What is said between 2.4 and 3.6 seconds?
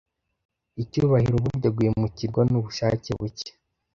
nubushake buke